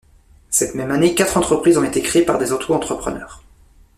Cette 0.49 0.73
même 0.73 0.89
année, 0.89 1.13
quatre 1.13 1.37
entreprises 1.37 1.77
ont 1.77 1.83
été 1.83 2.01
créées 2.01 2.25
par 2.25 2.39
des 2.39 2.51
Auto-entrepreneurs. 2.51 3.43